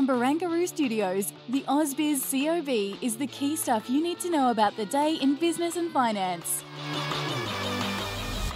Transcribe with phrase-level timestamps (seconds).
[0.00, 4.74] From Barangaroo Studios, the AusBiz COB is the key stuff you need to know about
[4.78, 6.64] the day in business and finance.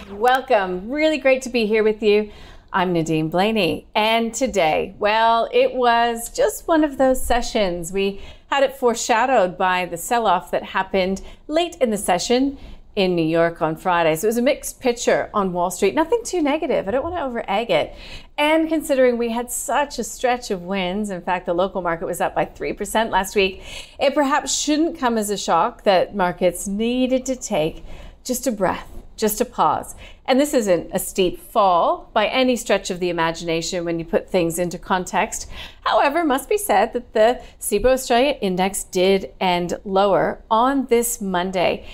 [0.09, 0.89] Welcome.
[0.89, 2.31] Really great to be here with you.
[2.73, 3.85] I'm Nadine Blayney.
[3.93, 7.93] And today, well, it was just one of those sessions.
[7.93, 12.57] We had it foreshadowed by the sell off that happened late in the session
[12.95, 14.15] in New York on Friday.
[14.15, 15.95] So it was a mixed picture on Wall Street.
[15.95, 16.87] Nothing too negative.
[16.87, 17.93] I don't want to over egg it.
[18.37, 22.21] And considering we had such a stretch of wins, in fact, the local market was
[22.21, 23.61] up by 3% last week,
[23.99, 27.83] it perhaps shouldn't come as a shock that markets needed to take
[28.23, 29.95] just a breath just a pause.
[30.25, 34.29] And this isn't a steep fall by any stretch of the imagination when you put
[34.29, 35.49] things into context.
[35.81, 41.85] However, must be said that the Cboe Australia Index did end lower on this Monday.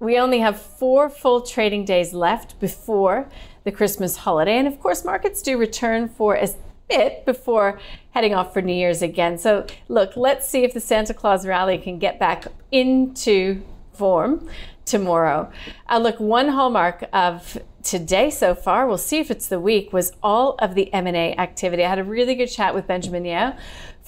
[0.00, 3.28] We only have four full trading days left before
[3.64, 4.56] the Christmas holiday.
[4.56, 6.48] And of course, markets do return for a
[6.88, 7.78] bit before
[8.12, 9.36] heading off for New Year's again.
[9.36, 13.62] So, look, let's see if the Santa Claus rally can get back into
[13.92, 14.48] form
[14.86, 15.52] tomorrow.
[15.88, 20.12] Uh, look, one hallmark of today so far, we'll see if it's the week, was
[20.22, 21.84] all of the M&A activity.
[21.84, 23.54] I had a really good chat with Benjamin Yeo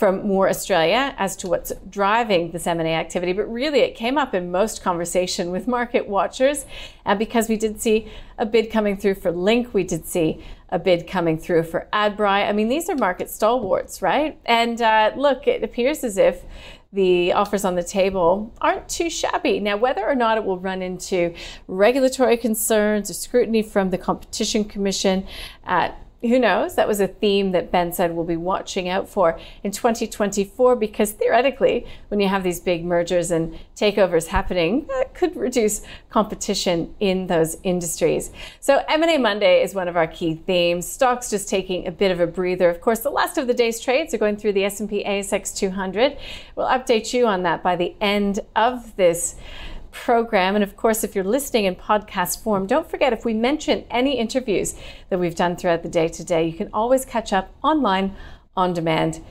[0.03, 4.35] from Moore Australia as to what's driving this M&A activity, but really it came up
[4.35, 6.67] in most conversation with market watchers,
[7.05, 10.79] and because we did see a bid coming through for Link, we did see a
[10.81, 12.49] bid coming through for Adbri.
[12.49, 14.37] I mean, these are market stalwarts, right?
[14.45, 16.43] And uh, look, it appears as if
[16.93, 19.61] the offers on the table aren't too shabby.
[19.61, 21.33] Now, whether or not it will run into
[21.69, 25.29] regulatory concerns or scrutiny from the Competition Commission,
[25.65, 25.91] uh,
[26.23, 26.77] who knows?
[26.77, 31.13] That was a theme that Ben said we'll be watching out for in 2024 because
[31.13, 37.27] theoretically, when you have these big mergers and takeovers happening, that could reduce competition in
[37.27, 38.31] those industries.
[38.61, 40.87] So M&A Monday is one of our key themes.
[40.87, 42.71] Stocks just taking a bit of a breather.
[42.71, 46.17] Of course, the last of the day's trades are going through the S&P ASX 200.
[46.55, 49.35] We'll update you on that by the end of this
[49.93, 50.55] program.
[50.55, 54.19] And of course, if you're listening in podcast form, don't forget if we mention any
[54.19, 54.75] interviews
[55.11, 58.17] that we've done throughout the day today, you can always catch up online
[58.57, 59.23] on demand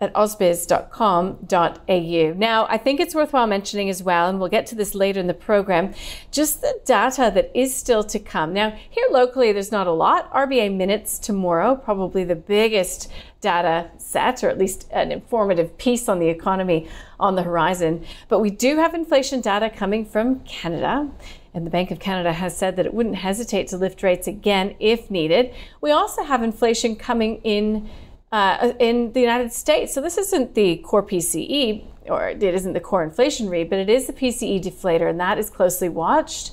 [0.00, 2.38] at ausbiz.com.au.
[2.38, 5.26] Now, I think it's worthwhile mentioning as well, and we'll get to this later in
[5.26, 5.92] the program,
[6.30, 8.52] just the data that is still to come.
[8.52, 10.32] Now, here locally, there's not a lot.
[10.32, 13.10] RBA minutes tomorrow, probably the biggest
[13.40, 16.88] data set, or at least an informative piece on the economy
[17.18, 18.04] on the horizon.
[18.28, 21.10] But we do have inflation data coming from Canada.
[21.54, 24.76] And the Bank of Canada has said that it wouldn't hesitate to lift rates again
[24.78, 25.52] if needed.
[25.80, 27.88] We also have inflation coming in
[28.32, 29.94] uh, in the United States.
[29.94, 33.88] So this isn't the core PCE, or it isn't the core inflation read, but it
[33.88, 36.52] is the PCE deflator, and that is closely watched.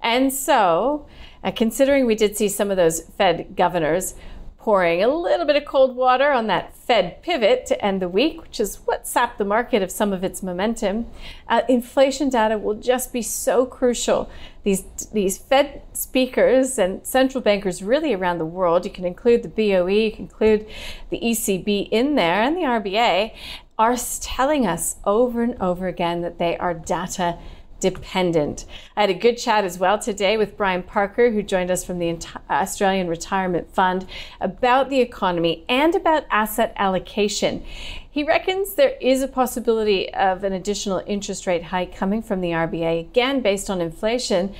[0.00, 1.06] And so,
[1.44, 4.14] uh, considering we did see some of those Fed governors
[4.62, 8.40] pouring a little bit of cold water on that Fed pivot to end the week,
[8.40, 11.06] which is what sapped the market of some of its momentum.
[11.48, 14.30] Uh, inflation data will just be so crucial.
[14.62, 19.48] These, these Fed speakers and central bankers really around the world, you can include the
[19.48, 20.68] BOE, you can include
[21.10, 23.32] the ECB in there, and the RBA,
[23.78, 27.36] are telling us over and over again that they are data
[27.82, 28.64] dependent.
[28.96, 31.98] I had a good chat as well today with Brian Parker, who joined us from
[31.98, 32.16] the uh,
[32.48, 34.06] Australian Retirement Fund,
[34.40, 37.64] about the economy and about asset allocation.
[38.10, 42.50] He reckons there is a possibility of an additional interest rate hike coming from the
[42.50, 44.54] RBA, again based on inflation,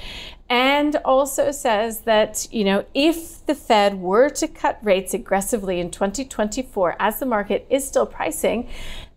[0.53, 5.91] and also says that, you know, if the Fed were to cut rates aggressively in
[5.91, 8.69] 2024, as the market is still pricing,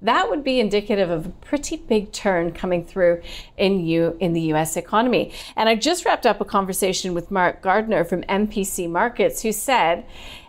[0.01, 3.21] that would be indicative of a pretty big turn coming through
[3.57, 5.33] in you in the US economy.
[5.57, 10.05] And I just wrapped up a conversation with Mark Gardner from MPC Markets who said,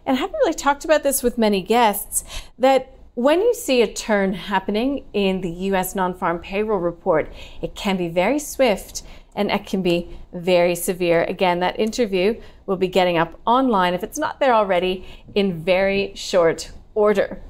[0.07, 2.23] and I haven't really talked about this with many guests,
[2.61, 7.75] that when you see a turn happening in the US non farm payroll report, it
[7.75, 9.03] can be very swift
[9.37, 11.23] and it can be very severe.
[11.25, 16.13] Again, that interview will be getting up online if it's not there already in very
[16.17, 17.41] short order.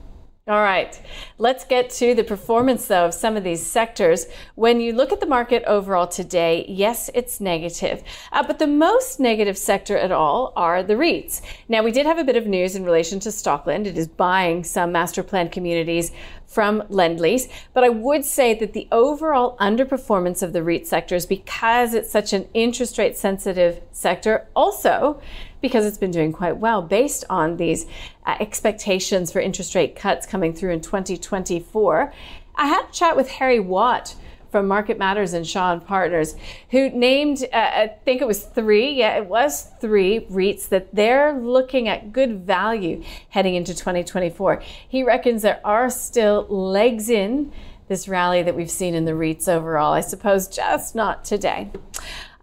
[0.48, 0.96] All right,
[1.38, 4.26] let's get to the performance though of some of these sectors.
[4.54, 9.18] When you look at the market overall today, yes, it's negative, uh, but the most
[9.18, 11.42] negative sector at all are the REITs.
[11.68, 13.86] Now, we did have a bit of news in relation to Stockland.
[13.86, 16.12] It is buying some master plan communities
[16.46, 17.50] from Lendlease.
[17.74, 22.10] But I would say that the overall underperformance of the REIT sector is because it's
[22.10, 24.46] such an interest rate sensitive sector.
[24.54, 25.20] Also,
[25.66, 27.86] because it's been doing quite well based on these
[28.24, 32.12] uh, expectations for interest rate cuts coming through in 2024.
[32.54, 34.14] I had a chat with Harry Watt
[34.52, 36.36] from Market Matters and Shaw and Partners,
[36.70, 41.32] who named, uh, I think it was three, yeah, it was three REITs that they're
[41.32, 44.62] looking at good value heading into 2024.
[44.88, 47.52] He reckons there are still legs in
[47.88, 49.92] this rally that we've seen in the REITs overall.
[49.92, 51.70] I suppose just not today.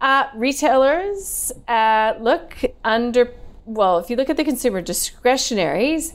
[0.00, 3.32] Uh, retailers uh, look under,
[3.64, 6.14] well, if you look at the consumer discretionaries,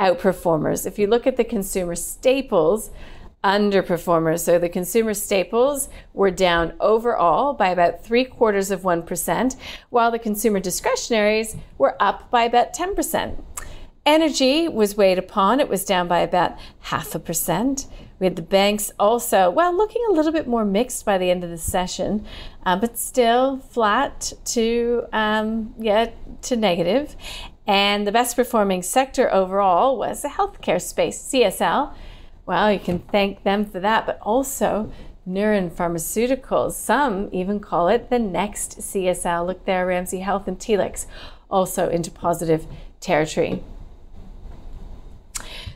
[0.00, 0.86] outperformers.
[0.86, 2.90] If you look at the consumer staples,
[3.44, 4.40] underperformers.
[4.40, 9.56] So the consumer staples were down overall by about three quarters of 1%,
[9.90, 13.42] while the consumer discretionaries were up by about 10%.
[14.04, 17.86] Energy was weighed upon, it was down by about half a percent.
[18.20, 21.42] We had the banks also, well, looking a little bit more mixed by the end
[21.42, 22.26] of the session,
[22.64, 26.10] uh, but still flat to, um, yeah,
[26.42, 27.16] to negative.
[27.66, 31.94] And the best performing sector overall was the healthcare space, CSL.
[32.44, 34.92] Well, you can thank them for that, but also
[35.26, 36.72] Neuren Pharmaceuticals.
[36.72, 39.46] Some even call it the next CSL.
[39.46, 41.06] Look there, Ramsay Health and Telix
[41.50, 42.66] also into positive
[43.00, 43.62] territory.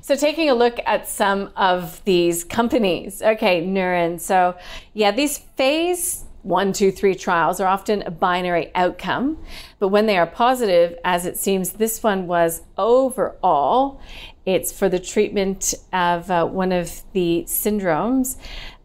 [0.04, 3.22] So, taking a look at some of these companies.
[3.22, 4.20] Okay, Neuren.
[4.20, 4.54] So,
[4.92, 9.38] yeah, these phase one, two, three trials are often a binary outcome,
[9.78, 13.98] but when they are positive, as it seems this one was overall,
[14.44, 18.36] it's for the treatment of uh, one of the syndromes.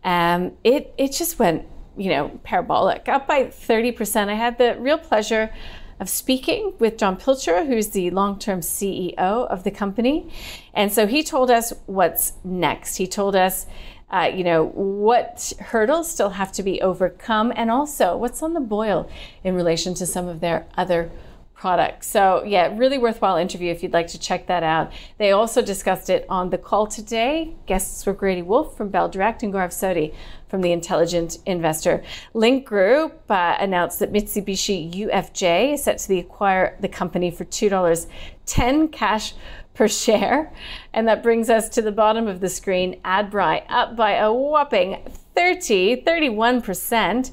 [0.05, 1.65] Um, it it just went,
[1.97, 4.29] you know, parabolic, up by thirty percent.
[4.29, 5.53] I had the real pleasure
[5.99, 10.31] of speaking with Jon Pilcher, who's the long term CEO of the company.
[10.73, 12.97] And so he told us what's next.
[12.97, 13.65] He told us,
[14.09, 18.59] uh, you know, what hurdles still have to be overcome and also what's on the
[18.59, 19.09] boil
[19.43, 21.11] in relation to some of their other
[21.59, 22.07] products.
[22.07, 24.93] So, yeah, really worthwhile interview if you'd like to check that out.
[25.17, 27.53] They also discussed it on the call today.
[27.65, 30.13] Guests were Grady Wulff from Bell Direct and Gaurav Sodhi
[30.47, 32.01] from the Intelligent Investor.
[32.33, 38.91] Link Group uh, announced that Mitsubishi UFJ is set to acquire the company for $2.10
[38.93, 39.33] cash
[39.73, 40.53] per share.
[40.93, 43.01] And that brings us to the bottom of the screen.
[43.03, 45.03] Adbri up by a whopping
[45.35, 47.31] 30, 31%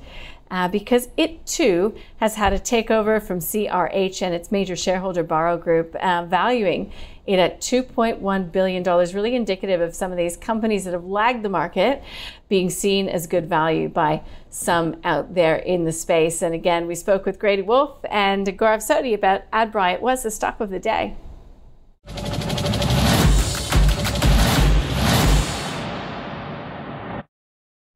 [0.50, 5.60] uh, because it too has had a takeover from CRH and its major shareholder Barro
[5.60, 6.92] Group, uh, valuing
[7.26, 11.48] it at $2.1 billion, really indicative of some of these companies that have lagged the
[11.48, 12.02] market
[12.48, 16.40] being seen as good value by some out there in the space.
[16.42, 19.94] And again, we spoke with Grady Wulff and Gaurav Sodhi about Adbri.
[19.94, 21.16] It was the stock of the day.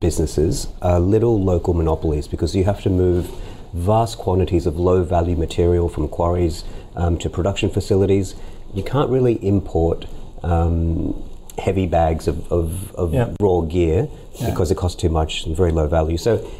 [0.00, 3.30] Businesses are little local monopolies because you have to move
[3.74, 6.64] vast quantities of low value material from quarries
[6.96, 8.34] um, to production facilities.
[8.72, 10.06] You can't really import
[10.42, 11.22] um,
[11.58, 13.34] heavy bags of, of, of yeah.
[13.42, 14.48] raw gear yeah.
[14.48, 16.16] because it costs too much and very low value.
[16.16, 16.50] So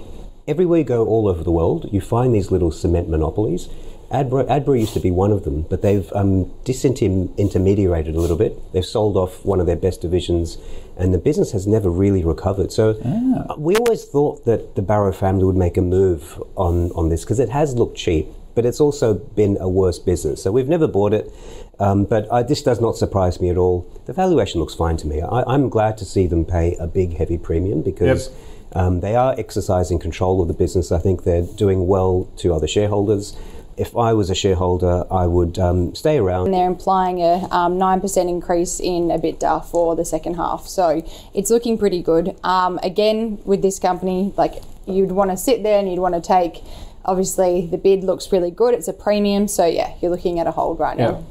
[0.47, 3.71] everywhere you go all over the world, you find these little cement monopolies
[4.11, 8.73] Adbri used to be one of them, but they've um, disintermediated a little bit.
[8.73, 10.59] They've sold off one of their best divisions,
[10.99, 12.73] and the business has never really recovered.
[12.73, 13.55] So ah.
[13.57, 17.39] we always thought that the Barro family would make a move on, on this because
[17.39, 18.27] it has looked cheap,
[18.57, 20.43] but it's also been a worse business.
[20.43, 21.33] So we've never bought it,
[21.79, 23.89] um, but I, this does not surprise me at all.
[24.07, 25.23] The valuation looks fine to me.
[25.23, 28.29] I, am glad to see them pay a big, heavy premium because.
[28.29, 28.37] Yep.
[28.73, 30.93] Um, they are exercising control of the business.
[30.93, 33.37] I think they're doing well to other shareholders
[33.81, 36.47] if I was a shareholder, I would um, stay around.
[36.47, 40.67] And they're implying a um, 9% increase in EBITDA for the second half.
[40.67, 42.37] So it's looking pretty good.
[42.45, 46.21] Um, again, with this company, like you'd want to sit there and you'd want to
[46.21, 46.63] take,
[47.07, 48.75] obviously, the bid looks really good.
[48.75, 49.49] It's a premium.
[49.49, 51.25] So yeah, you're looking at a hold right now.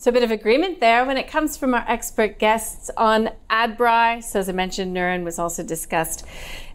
[0.00, 4.24] So a bit of agreement there when it comes from our expert guests on Adbri.
[4.24, 6.24] So as I mentioned, Neuren was also discussed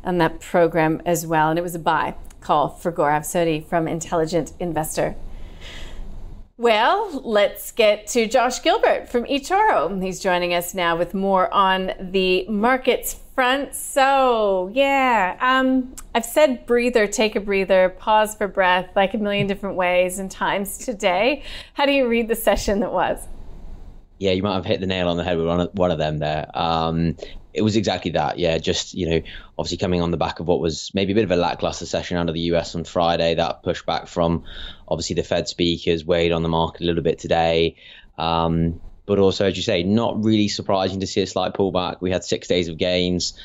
[0.04, 1.50] on that program as well.
[1.50, 5.16] And it was a buy call for Gaurav Sodhi from Intelligent Investor.
[6.58, 10.02] Well, let's get to Josh Gilbert from eToro.
[10.02, 13.76] He's joining us now with more on the markets front.
[13.76, 19.48] So, yeah, um, I've said breather, take a breather, pause for breath, like a million
[19.48, 21.44] different ways and times today.
[21.74, 23.28] How do you read the session that was?
[24.20, 26.50] Yeah, you might have hit the nail on the head with one of, them there.
[26.54, 27.18] Um,
[27.56, 28.38] it was exactly that.
[28.38, 29.22] Yeah, just you know,
[29.58, 32.18] obviously coming on the back of what was maybe a bit of a lackluster session
[32.18, 33.36] of the US on Friday.
[33.36, 34.44] That pushback from
[34.88, 37.78] obviously the Fed speakers weighed on the market a little bit today.
[38.18, 42.02] Um, but also, as you say, not really surprising to see a slight pullback.
[42.02, 43.40] We had six days of gains.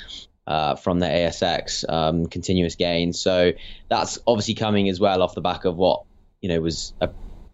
[0.47, 3.21] Uh, from the ASX, um, continuous gains.
[3.21, 3.52] So
[3.88, 6.02] that's obviously coming as well off the back of what
[6.40, 7.11] you know was a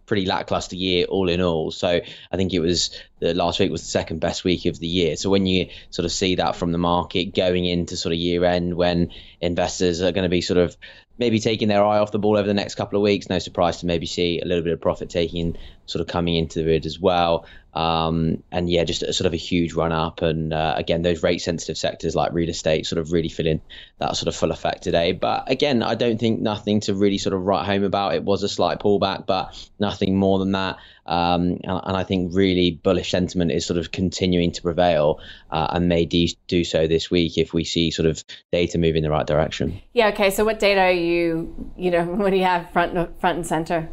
[0.07, 1.69] pretty lackluster year all in all.
[1.69, 4.87] So I think it was the last week was the second best week of the
[4.87, 5.15] year.
[5.17, 8.43] So when you sort of see that from the market going into sort of year
[8.45, 9.11] end, when
[9.41, 10.75] investors are going to be sort of
[11.19, 13.77] maybe taking their eye off the ball over the next couple of weeks, no surprise
[13.77, 16.85] to maybe see a little bit of profit taking sort of coming into the it
[16.85, 17.45] as well.
[17.73, 20.23] Um, and yeah, just a, sort of a huge run up.
[20.23, 23.61] And uh, again, those rate sensitive sectors like real estate sort of really feeling
[23.99, 25.11] that sort of full effect today.
[25.11, 28.15] But again, I don't think nothing to really sort of write home about.
[28.15, 30.77] It was a slight pullback, but nothing more than that.
[31.05, 35.67] Um, and, and, I think really bullish sentiment is sort of continuing to prevail uh,
[35.69, 39.03] and may de- do so this week if we see sort of data move in
[39.03, 39.79] the right direction.
[39.93, 40.09] Yeah.
[40.09, 40.31] Okay.
[40.31, 43.87] So what data are you, you know, what do you have front, front and center?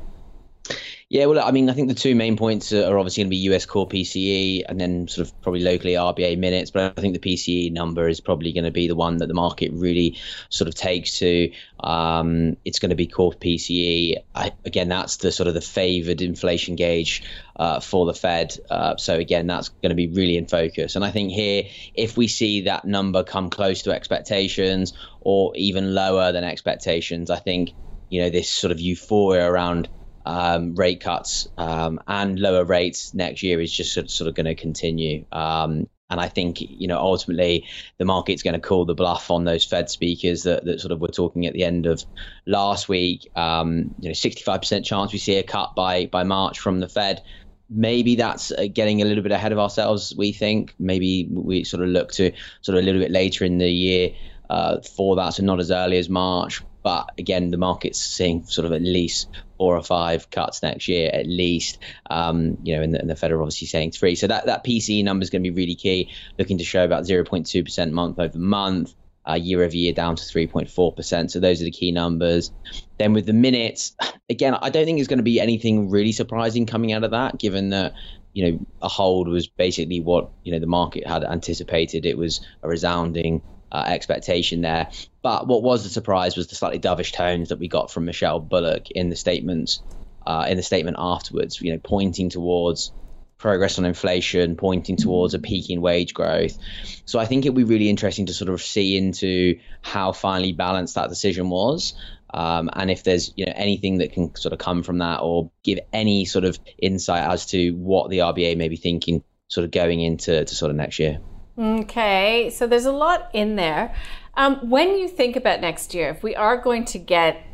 [1.15, 3.55] Yeah, well, I mean, I think the two main points are obviously going to be
[3.55, 6.73] US core PCE and then sort of probably locally RBA minutes.
[6.73, 9.35] But I think the PCE number is probably going to be the one that the
[9.35, 10.19] market really
[10.49, 11.53] sort of takes to.
[11.79, 14.25] Um, it's going to be core PCE.
[14.35, 17.23] I, again, that's the sort of the favored inflation gauge
[17.55, 18.57] uh, for the Fed.
[18.69, 20.97] Uh, so again, that's going to be really in focus.
[20.97, 21.63] And I think here,
[21.95, 27.39] if we see that number come close to expectations or even lower than expectations, I
[27.39, 27.71] think
[28.09, 29.89] you know this sort of euphoria around
[30.25, 34.35] um, rate cuts um, and lower rates next year is just sort of, sort of
[34.35, 35.25] going to continue.
[35.33, 37.67] Um, and I think, you know, ultimately
[37.99, 41.01] the market's going to call the bluff on those Fed speakers that, that sort of
[41.01, 42.05] were talking at the end of
[42.47, 43.31] last week.
[43.35, 47.23] Um, you know, 65% chance we see a cut by by March from the Fed.
[47.71, 50.15] Maybe that's uh, getting a little bit ahead of ourselves.
[50.17, 53.57] We think maybe we sort of look to sort of a little bit later in
[53.57, 54.11] the year
[54.51, 56.63] uh, for that, so not as early as March.
[56.83, 59.29] But again, the market's seeing sort of at least
[59.59, 61.79] four or five cuts next year at least.
[62.11, 64.15] Um, you know, and the, and the Fed are obviously saying three.
[64.15, 67.05] So that, that PCE number is going to be really key, looking to show about
[67.05, 68.95] 0.2% month over month.
[69.27, 71.31] Uh, year over year down to 3.4%.
[71.31, 72.53] So those are the key numbers.
[72.99, 73.97] Then with the minutes,
[74.29, 77.39] again, I don't think it's going to be anything really surprising coming out of that,
[77.39, 77.95] given that
[78.35, 82.05] you know a hold was basically what you know the market had anticipated.
[82.05, 83.41] It was a resounding
[83.75, 84.89] uh, expectation there.
[85.21, 88.39] But what was the surprise was the slightly dovish tones that we got from Michelle
[88.39, 89.83] Bullock in the statements,
[90.25, 91.61] uh, in the statement afterwards.
[91.61, 92.93] You know, pointing towards
[93.37, 96.57] progress on inflation, pointing towards a peak in wage growth.
[97.05, 100.95] So I think it'll be really interesting to sort of see into how finely balanced
[100.95, 101.95] that decision was.
[102.33, 105.51] Um, and if there's you know anything that can sort of come from that or
[105.65, 109.73] give any sort of insight as to what the RBA may be thinking sort of
[109.73, 111.19] going into to sort of next year.
[111.57, 113.95] Okay, so there's a lot in there.
[114.37, 117.47] Um, when you think about next year, if we are going to get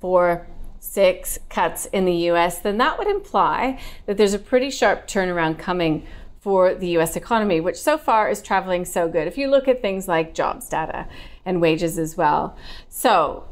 [0.00, 0.46] four,
[0.80, 5.58] six cuts in the US, then that would imply that there's a pretty sharp turnaround
[5.58, 6.06] coming
[6.40, 9.26] for the US economy, which so far is traveling so good.
[9.26, 11.08] If you look at things like jobs data
[11.46, 12.54] and wages as well.
[12.90, 13.48] So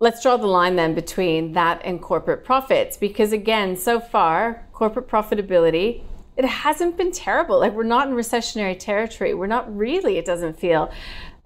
[0.00, 5.06] let's draw the line then between that and corporate profits, because again, so far, corporate
[5.08, 6.02] profitability
[6.40, 7.60] it hasn't been terrible.
[7.60, 9.34] Like we're not in recessionary territory.
[9.34, 10.90] We're not really, it doesn't feel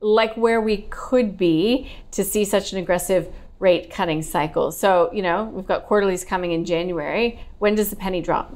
[0.00, 4.70] like where we could be to see such an aggressive rate cutting cycle.
[4.70, 7.40] So, you know, we've got quarterlies coming in January.
[7.58, 8.54] When does the penny drop?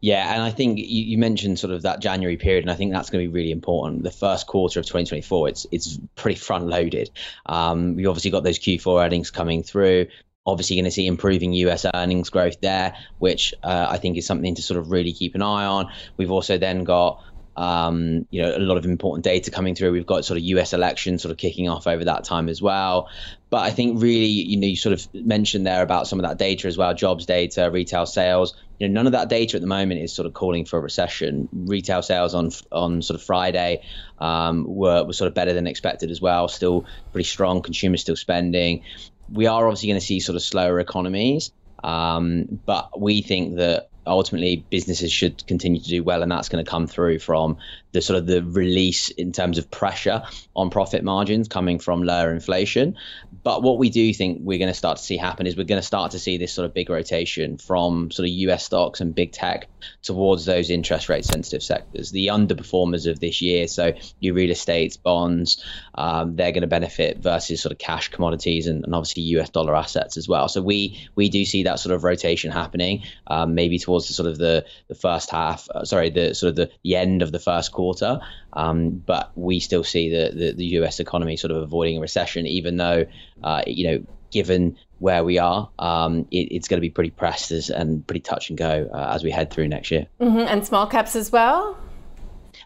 [0.00, 2.92] Yeah, and I think you, you, mentioned sort of that January period, and I think
[2.92, 4.04] that's going to be really important.
[4.04, 7.10] The first quarter of 2024, it's it's pretty front loaded.
[7.46, 10.06] Um, we obviously got those Q4 earnings coming through
[10.46, 14.54] obviously going to see improving US earnings growth there, which uh, I think is something
[14.54, 15.90] to sort of really keep an eye on.
[16.16, 17.20] We've also then got
[17.56, 19.92] um, you know, a lot of important data coming through.
[19.92, 23.08] We've got sort of US elections sort of kicking off over that time as well.
[23.50, 26.38] But I think really, you know, you sort of mentioned there about some of that
[26.38, 28.56] data as well, jobs data, retail sales.
[28.80, 30.82] You know, none of that data at the moment is sort of calling for a
[30.82, 31.48] recession.
[31.52, 33.84] Retail sales on on sort of Friday
[34.18, 36.48] um, were, were sort of better than expected as well.
[36.48, 37.62] Still pretty strong.
[37.62, 38.82] Consumers still spending
[39.30, 41.52] we are obviously going to see sort of slower economies.
[41.82, 46.64] Um, but we think that ultimately businesses should continue to do well, and that's going
[46.64, 47.58] to come through from
[47.92, 50.22] the sort of the release in terms of pressure
[50.54, 52.96] on profit margins coming from lower inflation.
[53.42, 55.80] But what we do think we're going to start to see happen is we're going
[55.80, 59.14] to start to see this sort of big rotation from sort of US stocks and
[59.14, 59.68] big tech
[60.02, 62.10] towards those interest rate sensitive sectors.
[62.10, 65.64] The underperformers of this year, so your real estates, bonds,
[65.94, 69.74] um, they're going to benefit versus sort of cash commodities and, and, obviously US dollar
[69.74, 70.48] assets as well.
[70.48, 74.28] So we we do see that sort of rotation happening, um, maybe towards the sort
[74.28, 77.38] of the the first half, uh, sorry, the sort of the, the end of the
[77.38, 78.20] first quarter.
[78.52, 82.46] Um, but we still see the, the, the, US economy sort of avoiding a recession,
[82.46, 83.06] even though,
[83.42, 87.50] uh, you know, given where we are, um, it, it's going to be pretty pressed
[87.68, 90.06] and pretty touch and go uh, as we head through next year.
[90.18, 90.38] Mm-hmm.
[90.38, 91.76] And small caps as well?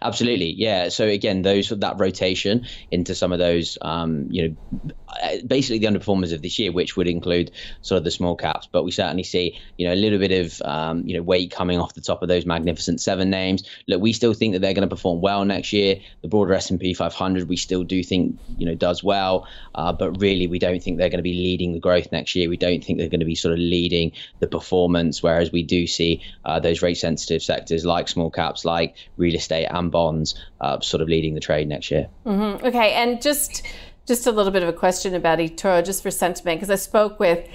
[0.00, 0.88] Absolutely, yeah.
[0.88, 4.92] So again, those that rotation into some of those, um, you know,
[5.46, 7.50] basically the underperformers of this year, which would include
[7.82, 8.68] sort of the small caps.
[8.70, 11.78] But we certainly see, you know, a little bit of, um, you know, weight coming
[11.78, 13.68] off the top of those magnificent seven names.
[13.88, 15.96] Look, we still think that they're going to perform well next year.
[16.22, 20.46] The broader S&P 500, we still do think, you know, does well, uh, but really
[20.46, 22.48] we don't think they're going to be leading the growth next year.
[22.48, 25.22] We don't think they're going to be sort of leading the performance.
[25.22, 29.66] Whereas we do see uh, those rate sensitive sectors like small caps, like real estate
[29.66, 32.08] and bonds, uh, sort of leading the trade next year.
[32.26, 32.66] Mm-hmm.
[32.66, 33.62] Okay, and just
[34.06, 37.20] just a little bit of a question about eToro, just for sentiment, because I spoke
[37.20, 37.46] with,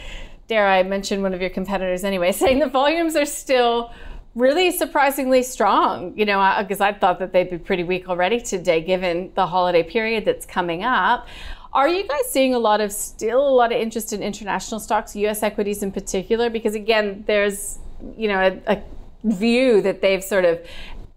[0.47, 3.91] dare I mention one of your competitors anyway, saying the volumes are still
[4.35, 6.17] really surprisingly strong.
[6.17, 9.83] You know, because I thought that they'd be pretty weak already today, given the holiday
[9.83, 11.27] period that's coming up.
[11.73, 15.15] Are you guys seeing a lot of still a lot of interest in international stocks,
[15.15, 15.41] U.S.
[15.41, 16.51] equities in particular?
[16.51, 17.79] Because again, there's
[18.15, 18.83] you know a, a
[19.23, 20.61] view that they've sort of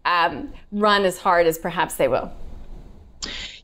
[0.07, 2.33] um, run as hard as perhaps they will.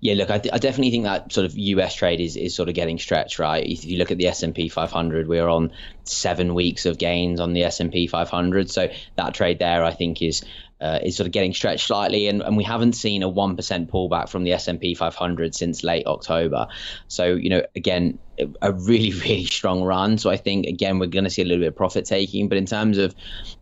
[0.00, 2.68] Yeah, look, I, th- I, definitely think that sort of US trade is, is sort
[2.68, 3.64] of getting stretched, right?
[3.64, 5.70] If you look at the S&P 500, we're on
[6.02, 10.44] seven weeks of gains on the S&P 500, so that trade there, I think, is
[10.82, 13.90] uh, is sort of getting stretched slightly, and, and we haven't seen a one percent
[13.90, 16.66] pullback from the S and P 500 since late October.
[17.08, 18.18] So you know, again,
[18.60, 20.18] a really really strong run.
[20.18, 22.58] So I think again we're going to see a little bit of profit taking, but
[22.58, 23.14] in terms of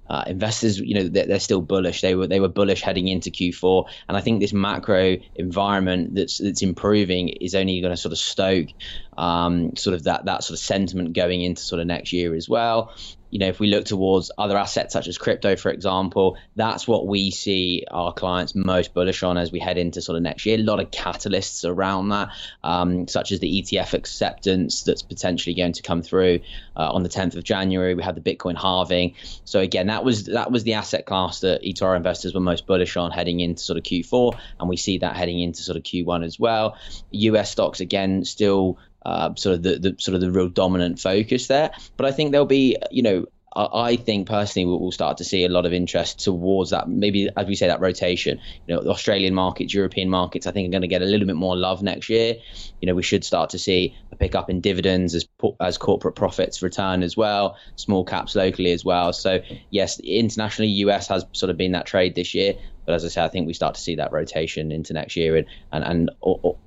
[0.09, 2.01] uh, investors, you know, they're, they're, still bullish.
[2.01, 6.39] They were they were bullish heading into Q4, and I think this macro environment that's
[6.39, 8.69] that's improving is only going to sort of stoke
[9.17, 12.49] um, sort of that that sort of sentiment going into sort of next year as
[12.49, 12.93] well
[13.31, 17.07] you know, if we look towards other assets such as crypto, for example, that's what
[17.07, 20.59] we see our clients most bullish on as we head into sort of next year.
[20.59, 22.31] A lot of catalysts around that,
[22.65, 26.41] um, such as the ETF acceptance that's potentially going to come through
[26.77, 27.95] uh, on the 10th of January.
[27.95, 29.15] We had the Bitcoin halving.
[29.45, 32.97] So again, that was that was the asset class that eToro investors were most bullish
[32.97, 36.25] on heading into sort of Q4, and we see that heading into sort of Q1
[36.25, 36.77] as well.
[37.13, 41.47] US stocks again still uh, sort of the, the sort of the real dominant focus
[41.47, 41.71] there.
[41.97, 45.49] But I think there'll be, you know, I think personally we'll start to see a
[45.49, 46.89] lot of interest towards that.
[46.89, 48.41] Maybe as we say that rotation.
[48.69, 51.27] You know, the Australian markets, European markets, I think are going to get a little
[51.27, 52.37] bit more love next year.
[52.81, 55.27] You know, we should start to see a pickup in dividends as
[55.59, 59.13] as corporate profits return as well, small caps locally as well.
[59.13, 62.55] So yes, internationally, US has sort of been that trade this year.
[62.91, 65.37] But as I say, I think we start to see that rotation into next year,
[65.37, 66.11] and and, and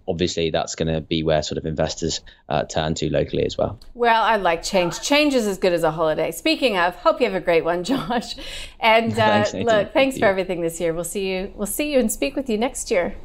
[0.08, 3.78] obviously that's going to be where sort of investors uh, turn to locally as well.
[3.94, 5.02] Well, I like change.
[5.02, 6.32] Change is as good as a holiday.
[6.32, 8.36] Speaking of, hope you have a great one, Josh.
[8.80, 10.94] And uh, thanks, look, thanks for everything this year.
[10.94, 11.52] We'll see you.
[11.58, 13.16] We'll see you and speak with you next year.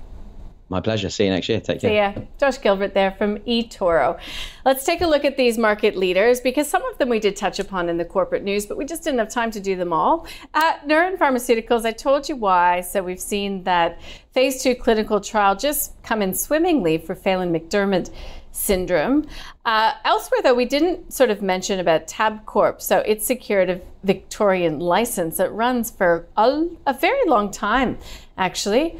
[0.70, 1.08] My pleasure.
[1.08, 1.60] See you next year.
[1.60, 1.90] Take care.
[1.90, 2.26] See ya.
[2.38, 4.18] Josh Gilbert there from eToro.
[4.66, 7.58] Let's take a look at these market leaders because some of them we did touch
[7.58, 10.26] upon in the corporate news, but we just didn't have time to do them all.
[10.52, 12.82] At Neuren Pharmaceuticals, I told you why.
[12.82, 13.98] So we've seen that
[14.32, 18.10] phase two clinical trial just come in swimmingly for Phelan McDermid
[18.52, 19.26] syndrome.
[19.64, 22.82] Uh, elsewhere, though, we didn't sort of mention about Tabcorp.
[22.82, 27.98] So it secured a Victorian license that runs for a, a very long time,
[28.36, 28.98] actually.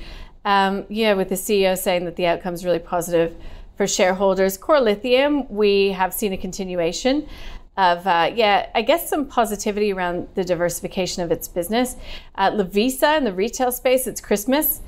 [0.49, 3.37] Um, yeah, with the CEO saying that the outcome is really positive
[3.77, 4.57] for shareholders.
[4.57, 7.29] Core Lithium, we have seen a continuation
[7.77, 11.97] of, uh, yeah, I guess some positivity around the diversification of its business.
[12.35, 14.81] At Lovisa in the retail space, it's Christmas.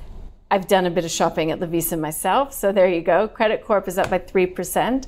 [0.50, 3.28] I've done a bit of shopping at Lovisa myself, so there you go.
[3.28, 5.04] Credit Corp is up by 3%.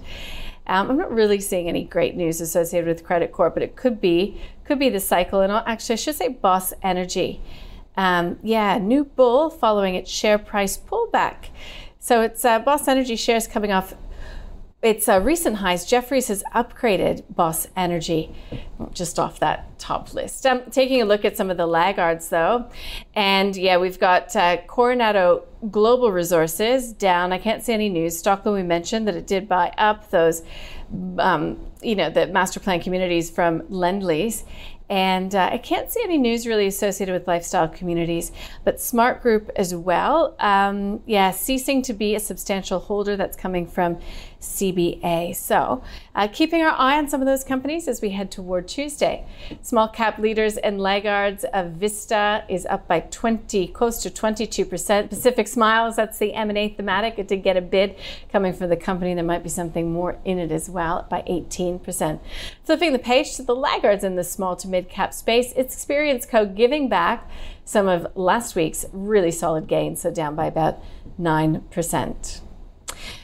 [0.66, 4.02] Um, I'm not really seeing any great news associated with Credit Corp, but it could
[4.02, 5.40] be could be the cycle.
[5.40, 7.40] And actually, I should say Boss Energy.
[7.96, 11.46] Um, yeah, new bull following its share price pullback.
[11.98, 13.94] So it's uh, Boss Energy shares coming off
[14.82, 15.86] its uh, recent highs.
[15.86, 18.34] Jefferies has upgraded Boss Energy
[18.92, 20.44] just off that top list.
[20.44, 22.68] Um, taking a look at some of the laggards though,
[23.14, 27.32] and yeah, we've got uh, Coronado Global Resources down.
[27.32, 28.20] I can't see any news.
[28.20, 30.42] Stockland, we mentioned that it did buy up those,
[31.18, 34.42] um, you know, the master plan communities from Lendlease.
[34.92, 38.30] And uh, I can't see any news really associated with lifestyle communities,
[38.62, 40.36] but Smart Group as well.
[40.38, 43.98] Um, yeah, ceasing to be a substantial holder that's coming from
[44.42, 45.34] CBA.
[45.34, 45.82] So,
[46.14, 49.24] uh, keeping our eye on some of those companies as we head toward Tuesday.
[49.62, 55.08] Small cap leaders and laggards of Vista is up by 20, close to 22%.
[55.08, 57.18] Pacific Smiles, that's the M&A thematic.
[57.18, 57.96] It did get a bid
[58.30, 59.14] coming from the company.
[59.14, 62.20] There might be something more in it as well, by 18%.
[62.64, 66.26] Flipping the page to the laggards in the small to mid cap space, it's Experience
[66.26, 66.44] Co.
[66.46, 67.28] giving back
[67.64, 70.82] some of last week's really solid gains, so down by about
[71.20, 72.40] 9%.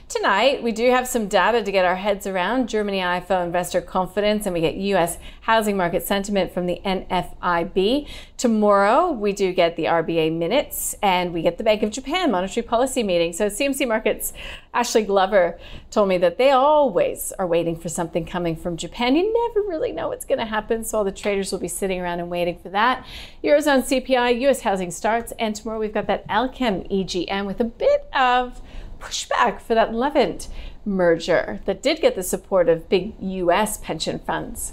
[0.08, 4.46] Tonight, we do have some data to get our heads around Germany IFO investor confidence,
[4.46, 8.08] and we get US housing market sentiment from the NFIB.
[8.38, 12.66] Tomorrow, we do get the RBA minutes and we get the Bank of Japan monetary
[12.66, 13.34] policy meeting.
[13.34, 14.32] So, CMC Markets,
[14.72, 15.58] Ashley Glover
[15.90, 19.14] told me that they always are waiting for something coming from Japan.
[19.14, 22.00] You never really know what's going to happen, so all the traders will be sitting
[22.00, 23.04] around and waiting for that.
[23.44, 28.08] Eurozone CPI, US housing starts, and tomorrow we've got that Allkem EGM with a bit
[28.14, 28.62] of
[29.00, 30.48] pushback for that Livent
[30.84, 34.72] merger that did get the support of big US pension funds.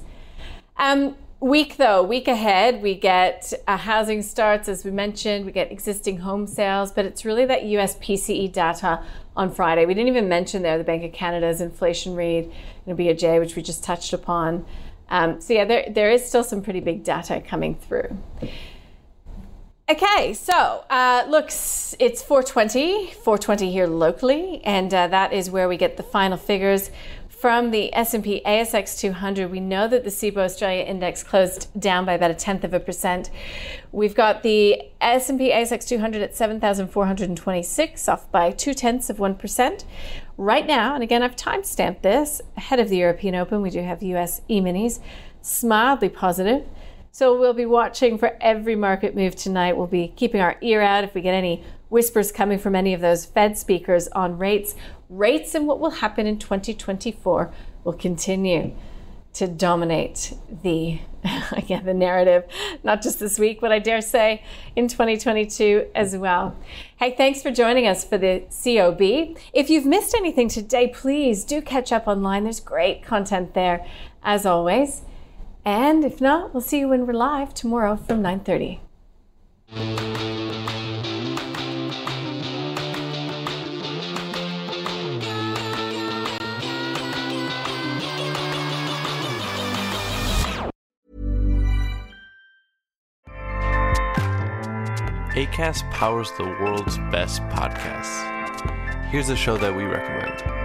[0.77, 5.71] Um, week though, week ahead, we get uh, housing starts, as we mentioned, we get
[5.71, 9.03] existing home sales, but it's really that US PCE data
[9.35, 9.85] on Friday.
[9.85, 12.51] We didn't even mention there the Bank of Canada's inflation read,
[12.87, 14.65] know, BOJ, which we just touched upon.
[15.09, 18.17] Um, so yeah, there, there is still some pretty big data coming through.
[19.87, 25.77] Okay, so uh, looks it's 420, 420 here locally, and uh, that is where we
[25.77, 26.89] get the final figures
[27.29, 29.51] from the S&P ASX 200.
[29.51, 32.79] We know that the Cboe Australia Index closed down by about a tenth of a
[32.79, 33.29] percent.
[33.91, 39.85] We've got the S&P ASX 200 at 7,426, off by two tenths of one percent.
[40.35, 43.61] Right now, and again, I've timestamped this ahead of the European Open.
[43.61, 44.99] We do have US E-minis,
[45.63, 46.65] mildly positive.
[47.15, 49.77] So we'll be watching for every market move tonight.
[49.77, 52.99] We'll be keeping our ear out if we get any whispers coming from any of
[52.99, 54.75] those Fed speakers on rates.
[55.07, 57.53] Rates and what will happen in 2024
[57.85, 58.75] will continue
[59.31, 60.99] to dominate the
[61.53, 62.43] again the narrative,
[62.83, 64.43] not just this week, but I dare say
[64.75, 66.53] in 2022 as well.
[66.97, 69.37] Hey, thanks for joining us for the COB.
[69.53, 72.43] If you've missed anything today, please do catch up online.
[72.43, 73.87] There's great content there,
[74.21, 75.03] as always.
[75.65, 78.79] And if not, we'll see you when we're live tomorrow from 9:30.
[95.35, 98.23] ACAST powers the world's best podcasts.
[99.09, 100.64] Here's a show that we recommend.